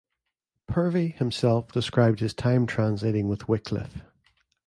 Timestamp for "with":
3.27-3.47